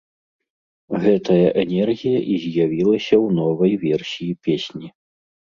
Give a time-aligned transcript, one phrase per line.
[1.03, 4.87] Гэтая энергія і з'явілася ў новай версіі песні.